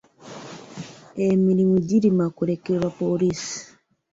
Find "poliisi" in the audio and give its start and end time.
2.99-3.57